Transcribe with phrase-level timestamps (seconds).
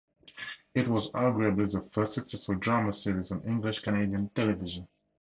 [0.73, 4.87] It was arguably the first successful drama series on English Canadian television.